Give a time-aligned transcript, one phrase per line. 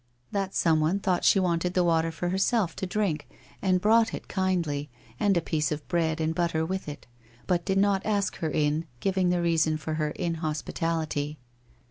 [0.31, 3.27] That someone thought she wanted the water for herself to drink
[3.61, 4.89] and brought it kindly
[5.19, 7.05] and a piece of bread and butter with it,
[7.45, 11.37] but did not ask her in, giving the reason for her inhospitality.